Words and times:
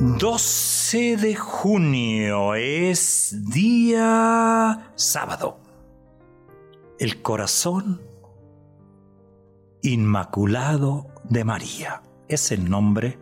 12 0.00 1.18
de 1.18 1.34
junio 1.36 2.54
es 2.54 3.36
día 3.52 4.92
sábado. 4.94 5.60
El 6.98 7.20
corazón 7.20 8.00
inmaculado 9.82 11.08
de 11.24 11.44
María 11.44 12.00
es 12.28 12.50
el 12.50 12.70
nombre 12.70 13.18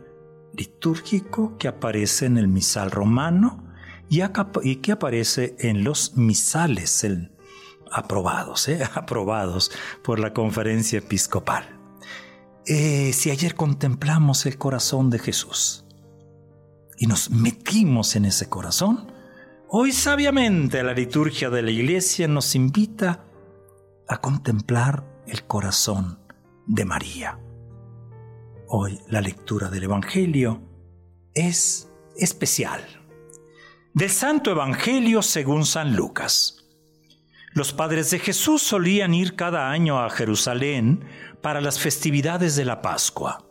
litúrgico 0.54 1.59
que 1.59 1.66
aparece 1.66 2.27
en 2.27 2.38
el 2.38 2.46
misal 2.46 2.92
romano 2.92 3.65
y, 4.09 4.76
que 4.76 4.92
aparece 4.92 5.56
en 5.59 5.82
los 5.82 6.16
misales 6.16 7.04
aprobados, 7.90 8.68
¿eh? 8.68 8.88
aprobados 8.95 9.73
por 10.04 10.20
la 10.20 10.32
conferencia 10.32 11.01
episcopal. 11.01 11.76
Eh, 12.66 13.12
si 13.12 13.32
ayer 13.32 13.56
contemplamos 13.56 14.46
el 14.46 14.59
corazón 14.59 15.10
de 15.10 15.18
Jesús, 15.18 15.84
y 16.99 17.07
nos 17.07 17.30
metimos 17.30 18.16
en 18.16 18.24
ese 18.24 18.49
corazón, 18.49 19.13
hoy 19.68 19.93
sabiamente 19.93 20.82
la 20.82 20.93
liturgia 20.93 21.49
de 21.49 21.63
la 21.63 21.71
iglesia 21.71 22.27
nos 22.27 22.55
invita 22.55 23.24
a 24.09 24.21
contemplar 24.21 25.05
el 25.27 25.45
corazón 25.45 26.18
de 26.66 26.85
María. 26.85 27.38
Hoy 28.66 29.01
la 29.09 29.21
lectura 29.21 29.68
del 29.71 29.85
Evangelio 29.85 30.60
es 31.35 31.90
especial. 32.16 32.85
Del 33.95 34.10
Santo 34.10 34.51
Evangelio 34.51 35.23
según 35.23 35.65
San 35.65 35.95
Lucas. 35.95 36.66
Los 37.52 37.73
padres 37.73 38.10
de 38.10 38.18
Jesús 38.18 38.62
solían 38.62 39.15
ir 39.15 39.37
cada 39.37 39.71
año 39.71 40.01
a 40.01 40.10
Jerusalén 40.10 41.05
para 41.40 41.60
las 41.60 41.79
festividades 41.79 42.57
de 42.57 42.65
la 42.65 42.83
Pascua. 42.83 43.45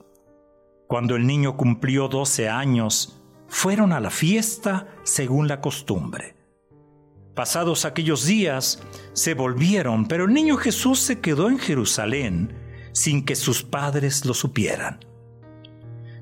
Cuando 0.87 1.15
el 1.15 1.25
niño 1.25 1.57
cumplió 1.57 2.07
12 2.07 2.47
años, 2.47 3.16
fueron 3.47 3.93
a 3.93 3.99
la 3.99 4.09
fiesta 4.09 4.87
según 5.03 5.47
la 5.47 5.61
costumbre. 5.61 6.35
Pasados 7.35 7.85
aquellos 7.85 8.25
días, 8.25 8.81
se 9.13 9.33
volvieron, 9.35 10.07
pero 10.07 10.25
el 10.25 10.33
niño 10.33 10.57
Jesús 10.57 10.99
se 10.99 11.19
quedó 11.19 11.49
en 11.49 11.59
Jerusalén 11.59 12.53
sin 12.93 13.25
que 13.25 13.35
sus 13.35 13.63
padres 13.63 14.25
lo 14.25 14.33
supieran. 14.33 14.99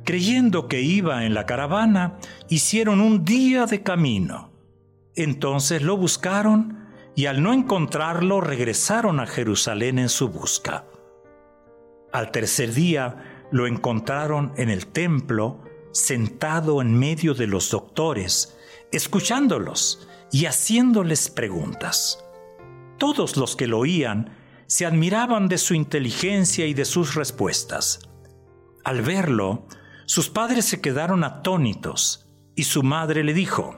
Creyendo 0.04 0.68
que 0.68 0.82
iba 0.82 1.26
en 1.26 1.34
la 1.34 1.46
caravana, 1.46 2.20
hicieron 2.50 3.00
un 3.00 3.24
día 3.24 3.66
de 3.66 3.82
camino. 3.82 4.52
Entonces 5.16 5.82
lo 5.82 5.96
buscaron 5.96 6.86
y 7.16 7.28
al 7.28 7.42
no 7.42 7.54
encontrarlo 7.54 8.42
regresaron 8.42 9.20
a 9.20 9.26
Jerusalén 9.26 9.98
en 10.00 10.10
su 10.10 10.28
busca. 10.28 10.86
Al 12.12 12.32
tercer 12.32 12.74
día 12.74 13.48
lo 13.52 13.68
encontraron 13.68 14.54
en 14.58 14.70
el 14.70 14.88
templo, 14.88 15.62
sentado 15.96 16.82
en 16.82 17.00
medio 17.00 17.34
de 17.34 17.48
los 17.48 17.72
doctores, 17.72 18.58
escuchándolos 18.92 20.06
y 20.30 20.46
haciéndoles 20.46 21.30
preguntas. 21.30 22.22
Todos 22.98 23.38
los 23.38 23.56
que 23.56 23.66
lo 23.66 23.80
oían 23.80 24.36
se 24.68 24.86
admiraban 24.86 25.48
de 25.48 25.58
su 25.58 25.74
inteligencia 25.74 26.66
y 26.66 26.74
de 26.74 26.84
sus 26.84 27.16
respuestas. 27.16 28.02
Al 28.84 29.04
verlo, 29.04 29.68
sus 30.06 30.30
padres 30.30 30.66
se 30.66 30.82
quedaron 30.82 31.24
atónitos 31.24 32.28
y 32.56 32.64
su 32.64 32.84
madre 32.84 33.24
le 33.24 33.34
dijo, 33.34 33.78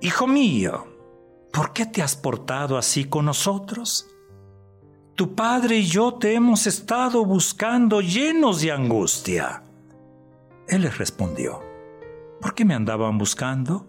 Hijo 0.00 0.26
mío, 0.26 0.88
¿por 1.52 1.72
qué 1.72 1.86
te 1.86 2.02
has 2.02 2.16
portado 2.16 2.76
así 2.76 3.04
con 3.04 3.26
nosotros? 3.26 4.08
Tu 5.14 5.36
padre 5.36 5.76
y 5.76 5.86
yo 5.86 6.14
te 6.14 6.34
hemos 6.34 6.66
estado 6.66 7.24
buscando 7.24 8.00
llenos 8.00 8.62
de 8.62 8.72
angustia. 8.72 9.62
Él 10.70 10.82
les 10.82 10.98
respondió, 10.98 11.64
¿por 12.40 12.54
qué 12.54 12.64
me 12.64 12.74
andaban 12.74 13.18
buscando? 13.18 13.88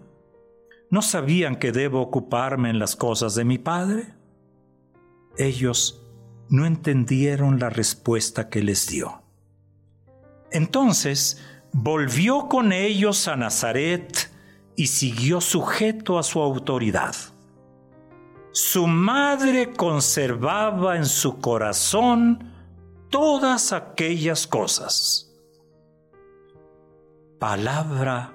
¿No 0.90 1.00
sabían 1.00 1.56
que 1.56 1.70
debo 1.70 2.00
ocuparme 2.00 2.70
en 2.70 2.80
las 2.80 2.96
cosas 2.96 3.36
de 3.36 3.44
mi 3.44 3.56
padre? 3.56 4.14
Ellos 5.38 6.02
no 6.48 6.66
entendieron 6.66 7.60
la 7.60 7.70
respuesta 7.70 8.48
que 8.48 8.62
les 8.62 8.88
dio. 8.88 9.22
Entonces 10.50 11.40
volvió 11.72 12.48
con 12.48 12.72
ellos 12.72 13.28
a 13.28 13.36
Nazaret 13.36 14.30
y 14.74 14.88
siguió 14.88 15.40
sujeto 15.40 16.18
a 16.18 16.24
su 16.24 16.40
autoridad. 16.40 17.14
Su 18.50 18.88
madre 18.88 19.72
conservaba 19.72 20.96
en 20.96 21.06
su 21.06 21.38
corazón 21.38 22.52
todas 23.08 23.72
aquellas 23.72 24.48
cosas. 24.48 25.31
Palabra 27.42 28.32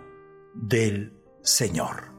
del 0.54 1.14
Señor. 1.42 2.14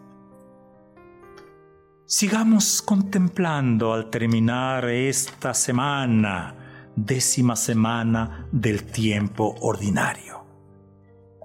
Sigamos 2.06 2.80
contemplando 2.80 3.92
al 3.92 4.08
terminar 4.08 4.86
esta 4.86 5.52
semana, 5.52 6.88
décima 6.96 7.56
semana 7.56 8.48
del 8.52 8.84
tiempo 8.84 9.54
ordinario. 9.60 10.46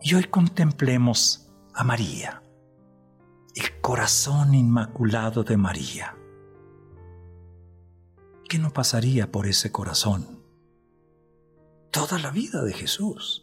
Y 0.02 0.14
hoy 0.14 0.24
contemplemos 0.24 1.52
a 1.74 1.84
María, 1.84 2.42
el 3.54 3.82
corazón 3.82 4.54
inmaculado 4.54 5.44
de 5.44 5.58
María. 5.58 6.16
¿Qué 8.48 8.60
no 8.60 8.72
pasaría 8.72 9.30
por 9.30 9.46
ese 9.46 9.74
corazón? 9.74 10.42
Toda 11.92 12.18
la 12.18 12.32
vida 12.32 12.64
de 12.64 12.72
Jesús. 12.72 13.43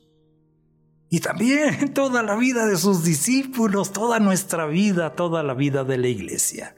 Y 1.10 1.18
también 1.18 1.92
toda 1.94 2.22
la 2.22 2.36
vida 2.36 2.64
de 2.66 2.76
sus 2.76 3.02
discípulos, 3.02 3.92
toda 3.92 4.20
nuestra 4.20 4.66
vida, 4.66 5.14
toda 5.16 5.42
la 5.42 5.54
vida 5.54 5.84
de 5.84 5.98
la 5.98 6.06
iglesia. 6.06 6.76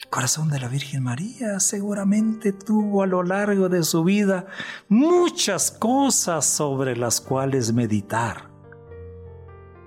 El 0.00 0.08
corazón 0.08 0.48
de 0.48 0.58
la 0.58 0.68
Virgen 0.68 1.04
María 1.04 1.60
seguramente 1.60 2.52
tuvo 2.52 3.02
a 3.02 3.06
lo 3.06 3.22
largo 3.22 3.68
de 3.68 3.84
su 3.84 4.02
vida 4.02 4.46
muchas 4.88 5.70
cosas 5.70 6.46
sobre 6.46 6.96
las 6.96 7.20
cuales 7.20 7.72
meditar. 7.72 8.50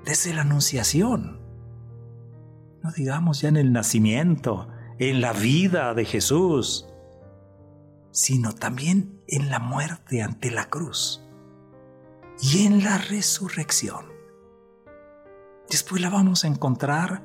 Desde 0.05 0.33
la 0.33 0.41
Anunciación, 0.41 1.41
no 2.83 2.91
digamos 2.91 3.41
ya 3.41 3.49
en 3.49 3.57
el 3.57 3.73
nacimiento, 3.73 4.67
en 4.99 5.21
la 5.21 5.33
vida 5.33 5.95
de 5.95 6.05
Jesús, 6.05 6.85
sino 8.11 8.53
también 8.53 9.21
en 9.27 9.49
la 9.49 9.57
muerte 9.59 10.21
ante 10.21 10.51
la 10.51 10.69
cruz 10.69 11.24
y 12.41 12.65
en 12.65 12.83
la 12.83 12.97
resurrección. 12.97 14.05
Después 15.69 16.01
la 16.01 16.09
vamos 16.09 16.43
a 16.43 16.47
encontrar 16.47 17.23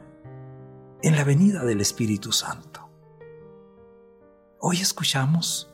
en 1.02 1.16
la 1.16 1.24
venida 1.24 1.64
del 1.64 1.80
Espíritu 1.80 2.32
Santo. 2.32 2.88
Hoy 4.60 4.80
escuchamos, 4.80 5.72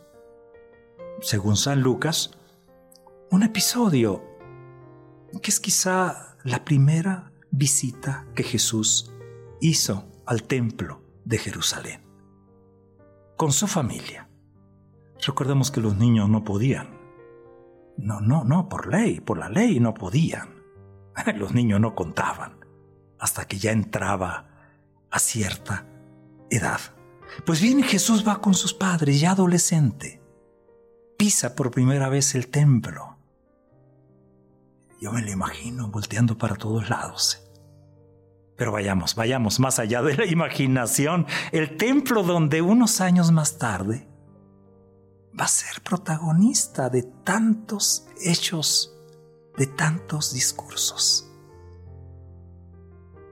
según 1.21 1.56
San 1.56 1.81
Lucas, 1.81 2.31
un 3.31 3.43
episodio 3.43 4.25
que 5.43 5.50
es 5.50 5.61
quizá 5.61 6.37
la 6.44 6.65
primera 6.65 7.33
visita 7.50 8.27
que 8.35 8.43
Jesús 8.43 9.12
hizo 9.61 10.05
al 10.25 10.44
templo 10.44 11.03
de 11.25 11.38
Jerusalén, 11.38 12.03
con 13.37 13.53
su 13.53 13.67
familia. 13.67 14.29
Recordemos 15.27 15.71
que 15.71 15.81
los 15.81 15.97
niños 15.97 16.29
no 16.29 16.44
podían. 16.44 16.96
No, 17.97 18.21
no, 18.21 18.45
no, 18.45 18.69
por 18.69 18.93
ley, 18.93 19.21
por 19.21 19.39
la 19.39 19.49
ley 19.49 19.81
no 19.81 19.95
podían. 19.95 20.63
Los 21.37 21.53
niños 21.53 21.81
no 21.81 21.95
contaban 21.95 22.65
hasta 23.19 23.47
que 23.47 23.59
ya 23.59 23.73
entraba 23.73 24.49
a 25.11 25.19
cierta 25.19 25.87
edad. 26.51 26.81
Pues 27.45 27.61
bien, 27.61 27.83
Jesús 27.83 28.27
va 28.27 28.41
con 28.41 28.55
sus 28.55 28.75
padres, 28.75 29.21
ya 29.21 29.33
adolescente. 29.33 30.23
Pisa 31.19 31.55
por 31.57 31.71
primera 31.71 32.09
vez 32.09 32.35
el 32.35 32.49
templo. 32.49 33.17
Yo 35.01 35.13
me 35.13 35.23
lo 35.23 35.31
imagino 35.31 35.89
volteando 35.89 36.39
para 36.39 36.57
todos 36.57 36.89
lados. 36.89 37.43
Pero 38.57 38.73
vayamos, 38.73 39.15
vayamos 39.15 39.61
más 39.61 39.79
allá 39.79 40.03
de 40.03 40.17
la 40.17 40.27
imaginación. 40.27 41.27
El 41.53 41.77
templo 41.77 42.23
donde 42.23 42.63
unos 42.63 43.01
años 43.01 43.31
más 43.31 43.59
tarde 43.59 44.09
va 45.38 45.44
a 45.44 45.49
ser 45.49 45.83
protagonista 45.83 46.88
de 46.88 47.03
tantos 47.03 48.06
hechos, 48.23 48.97
de 49.56 49.67
tantos 49.67 50.33
discursos. 50.33 51.31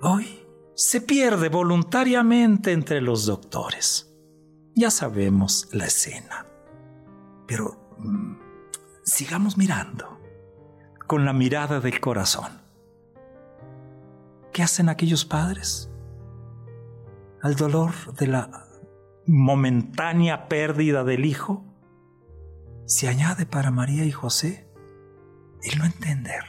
Hoy 0.03 0.47
se 0.75 1.01
pierde 1.01 1.49
voluntariamente 1.49 2.73
entre 2.73 3.01
los 3.01 3.27
doctores. 3.27 4.13
Ya 4.75 4.91
sabemos 4.91 5.69
la 5.73 5.87
escena, 5.87 6.47
pero 7.47 7.95
mm, 7.99 8.35
sigamos 9.05 9.57
mirando 9.57 10.21
con 11.07 11.25
la 11.25 11.33
mirada 11.33 11.81
del 11.81 12.01
corazón. 12.01 12.61
¿Qué 14.53 14.63
hacen 14.63 14.89
aquellos 14.89 15.25
padres? 15.25 15.91
Al 17.43 17.57
dolor 17.57 17.93
de 18.15 18.27
la 18.27 18.67
momentánea 19.27 20.49
pérdida 20.49 21.05
del 21.05 21.25
hijo, 21.25 21.65
se 22.87 23.09
añade 23.09 23.47
para 23.47 23.71
María 23.71 24.05
y 24.05 24.13
José 24.13 24.69
el 25.63 25.79
no 25.79 25.85
entender. 25.85 26.45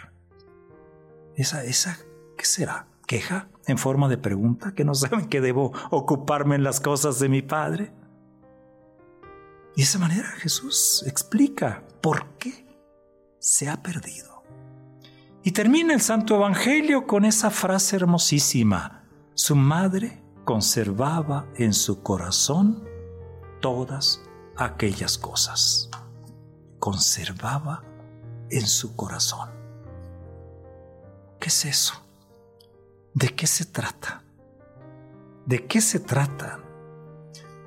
Esa, 1.36 1.64
esa, 1.64 1.98
¿qué 2.38 2.46
será? 2.46 2.88
¿Queja 3.08 3.50
en 3.68 3.78
forma 3.78 4.10
de 4.10 4.18
pregunta? 4.18 4.74
¿Que 4.74 4.84
no 4.84 4.96
saben 4.96 5.28
que 5.28 5.42
debo 5.42 5.72
ocuparme 5.92 6.56
en 6.56 6.64
las 6.64 6.80
cosas 6.80 7.20
de 7.20 7.30
mi 7.30 7.42
Padre? 7.42 7.94
Y 9.76 9.82
de 9.82 9.84
esa 9.84 10.00
manera 10.00 10.28
Jesús 10.38 11.04
explica 11.08 11.84
por 12.02 12.38
qué 12.38 12.66
se 13.40 13.70
ha 13.70 13.81
perdido. 13.81 14.44
Y 15.44 15.52
termina 15.52 15.94
el 15.94 16.02
Santo 16.02 16.36
Evangelio 16.36 17.06
con 17.06 17.26
esa 17.26 17.52
frase 17.52 17.98
hermosísima. 17.98 19.04
Su 19.36 19.56
madre 19.56 20.24
conservaba 20.44 21.48
en 21.56 21.74
su 21.74 22.02
corazón 22.02 22.84
todas 23.62 24.24
aquellas 24.58 25.18
cosas. 25.18 25.92
Conservaba 26.86 27.84
en 28.52 28.68
su 28.68 28.96
corazón. 28.96 29.50
¿Qué 31.40 31.48
es 31.48 31.66
eso? 31.66 31.96
¿De 33.16 33.34
qué 33.34 33.48
se 33.48 33.66
trata? 33.66 34.22
¿De 35.48 35.66
qué 35.66 35.82
se 35.82 36.00
trata? 36.00 36.60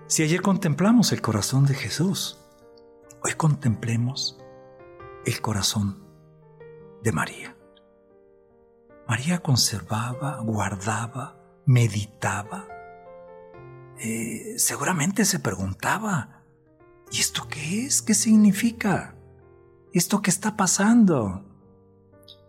Si 0.06 0.23
ayer 0.23 0.41
contemplamos 0.41 1.11
el 1.11 1.20
corazón 1.20 1.67
de 1.67 1.75
Jesús, 1.75 2.38
hoy 3.25 3.32
contemplemos 3.32 4.38
el 5.26 5.41
corazón 5.41 6.06
de 7.03 7.11
María. 7.11 7.56
María 9.09 9.41
conservaba, 9.41 10.38
guardaba, 10.44 11.41
meditaba. 11.67 12.69
Eh, 13.99 14.55
seguramente 14.59 15.25
se 15.25 15.41
preguntaba, 15.41 16.38
¿y 17.10 17.20
esto 17.20 17.46
qué 17.49 17.87
es? 17.87 18.02
¿Qué 18.02 18.14
significa? 18.14 19.14
¿Esto 19.93 20.22
qué 20.22 20.31
está 20.31 20.56
pasando? 20.56 21.44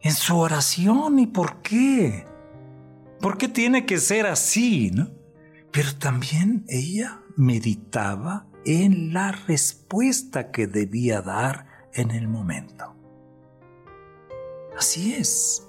En 0.01 0.13
su 0.13 0.37
oración, 0.37 1.19
¿y 1.19 1.27
por 1.27 1.61
qué? 1.61 2.25
¿Por 3.19 3.37
qué 3.37 3.47
tiene 3.47 3.85
que 3.85 3.97
ser 3.97 4.25
así? 4.25 4.91
¿no? 4.91 5.09
Pero 5.71 5.95
también 5.95 6.65
ella 6.67 7.21
meditaba 7.35 8.47
en 8.65 9.13
la 9.13 9.31
respuesta 9.31 10.51
que 10.51 10.67
debía 10.67 11.21
dar 11.21 11.67
en 11.93 12.11
el 12.11 12.27
momento. 12.27 12.95
Así 14.77 15.13
es. 15.13 15.65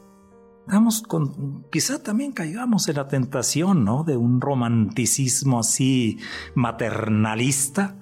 Damos 0.66 1.02
con, 1.02 1.64
quizá 1.70 2.02
también 2.02 2.32
caigamos 2.32 2.88
en 2.88 2.96
la 2.96 3.08
tentación, 3.08 3.84
¿no? 3.84 4.04
De 4.04 4.16
un 4.16 4.40
romanticismo 4.40 5.58
así 5.60 6.18
maternalista. 6.54 7.96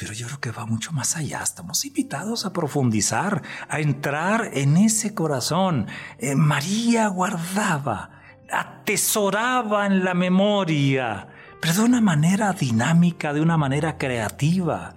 Pero 0.00 0.14
yo 0.14 0.26
creo 0.26 0.40
que 0.40 0.50
va 0.50 0.66
mucho 0.66 0.92
más 0.92 1.16
allá. 1.16 1.42
Estamos 1.42 1.84
invitados 1.84 2.46
a 2.46 2.52
profundizar, 2.52 3.42
a 3.68 3.80
entrar 3.80 4.50
en 4.54 4.78
ese 4.78 5.14
corazón. 5.14 5.86
Eh, 6.18 6.34
María 6.34 7.06
guardaba, 7.08 8.22
atesoraba 8.50 9.86
en 9.86 10.02
la 10.02 10.14
memoria 10.14 11.28
pero 11.60 11.74
de 11.74 11.82
una 11.82 12.00
manera 12.00 12.52
dinámica, 12.54 13.34
de 13.34 13.42
una 13.42 13.58
manera 13.58 13.98
creativa. 13.98 14.94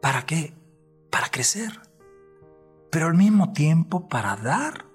¿Para 0.00 0.24
qué? 0.24 0.54
Para 1.10 1.28
crecer, 1.30 1.72
pero 2.90 3.08
al 3.08 3.14
mismo 3.14 3.52
tiempo 3.52 4.08
para 4.08 4.36
dar 4.36 4.86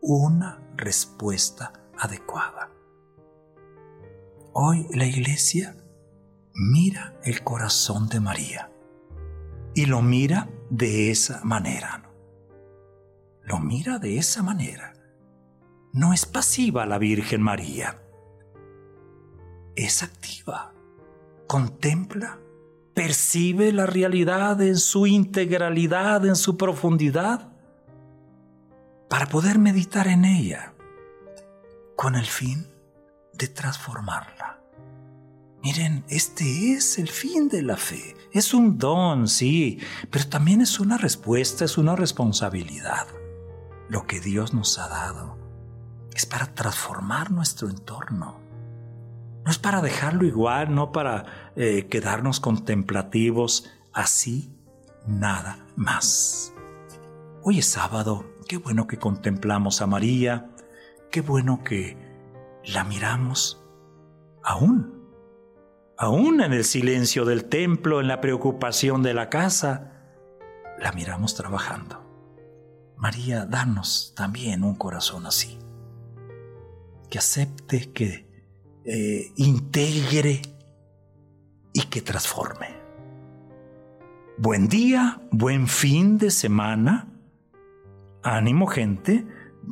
una 0.00 0.62
respuesta 0.76 1.72
adecuada. 1.98 2.70
Hoy 4.52 4.86
la 4.94 5.04
iglesia 5.04 5.76
mira 6.54 7.18
el 7.24 7.42
corazón 7.42 8.08
de 8.08 8.20
María 8.20 8.70
y 9.74 9.86
lo 9.86 10.02
mira 10.02 10.48
de 10.70 11.10
esa 11.10 11.42
manera. 11.44 12.10
Lo 13.42 13.58
mira 13.58 13.98
de 13.98 14.18
esa 14.18 14.42
manera. 14.42 14.94
No 15.92 16.12
es 16.12 16.26
pasiva 16.26 16.86
la 16.86 16.98
Virgen 16.98 17.42
María 17.42 18.00
es 19.76 20.02
activa, 20.02 20.72
contempla, 21.46 22.38
percibe 22.94 23.72
la 23.72 23.86
realidad 23.86 24.60
en 24.62 24.76
su 24.76 25.06
integralidad, 25.06 26.24
en 26.26 26.36
su 26.36 26.56
profundidad, 26.56 27.52
para 29.08 29.26
poder 29.26 29.58
meditar 29.58 30.06
en 30.06 30.24
ella 30.24 30.74
con 31.96 32.14
el 32.14 32.26
fin 32.26 32.66
de 33.32 33.48
transformarla. 33.48 34.60
Miren, 35.64 36.04
este 36.08 36.72
es 36.72 36.98
el 36.98 37.08
fin 37.08 37.48
de 37.48 37.62
la 37.62 37.76
fe. 37.76 38.14
Es 38.32 38.54
un 38.54 38.78
don, 38.78 39.26
sí, 39.26 39.80
pero 40.10 40.28
también 40.28 40.60
es 40.60 40.78
una 40.78 40.98
respuesta, 40.98 41.64
es 41.64 41.78
una 41.78 41.96
responsabilidad. 41.96 43.08
Lo 43.88 44.06
que 44.06 44.20
Dios 44.20 44.54
nos 44.54 44.78
ha 44.78 44.88
dado 44.88 45.38
es 46.14 46.26
para 46.26 46.54
transformar 46.54 47.32
nuestro 47.32 47.68
entorno 47.68 48.44
no 49.44 49.50
es 49.50 49.58
para 49.58 49.82
dejarlo 49.82 50.24
igual, 50.24 50.74
no 50.74 50.90
para 50.90 51.52
eh, 51.54 51.86
quedarnos 51.88 52.40
contemplativos, 52.40 53.70
así 53.92 54.50
nada 55.06 55.66
más. 55.76 56.54
Hoy 57.42 57.58
es 57.58 57.66
sábado, 57.66 58.24
qué 58.48 58.56
bueno 58.56 58.86
que 58.86 58.96
contemplamos 58.96 59.82
a 59.82 59.86
María, 59.86 60.50
qué 61.10 61.20
bueno 61.20 61.62
que 61.62 61.98
la 62.64 62.84
miramos 62.84 63.62
aún, 64.42 64.93
aún 65.98 66.40
en 66.40 66.52
el 66.52 66.64
silencio 66.64 67.24
del 67.24 67.46
templo, 67.46 68.00
en 68.00 68.08
la 68.08 68.20
preocupación 68.20 69.02
de 69.02 69.14
la 69.14 69.28
casa, 69.30 69.92
la 70.78 70.92
miramos 70.92 71.34
trabajando. 71.34 72.04
María, 72.96 73.46
danos 73.46 74.12
también 74.16 74.64
un 74.64 74.74
corazón 74.74 75.26
así, 75.26 75.58
que 77.10 77.18
acepte 77.18 77.92
que 77.92 78.26
eh, 78.84 79.32
integre 79.36 80.42
y 81.72 81.82
que 81.82 82.00
transforme. 82.00 82.68
Buen 84.36 84.68
día, 84.68 85.20
buen 85.30 85.68
fin 85.68 86.18
de 86.18 86.30
semana. 86.30 87.08
Ánimo 88.22 88.66
gente, 88.66 89.26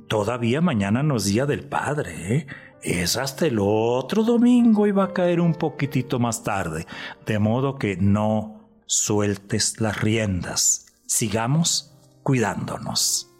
todavía 0.08 0.60
mañana 0.60 1.02
no 1.02 1.16
es 1.16 1.24
día 1.24 1.46
del 1.46 1.64
Padre. 1.68 2.36
¿eh? 2.36 2.46
Es 2.82 3.16
hasta 3.16 3.46
el 3.46 3.58
otro 3.60 4.24
domingo 4.24 4.88
y 4.88 4.90
va 4.90 5.04
a 5.04 5.12
caer 5.12 5.40
un 5.40 5.54
poquitito 5.54 6.18
más 6.18 6.42
tarde. 6.42 6.86
De 7.24 7.38
modo 7.38 7.76
que 7.78 7.96
no 7.96 8.68
sueltes 8.86 9.80
las 9.80 10.00
riendas. 10.00 10.86
Sigamos 11.06 11.94
cuidándonos. 12.24 13.30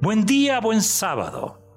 Buen 0.00 0.24
día, 0.24 0.60
buen 0.60 0.80
sábado. 0.80 1.67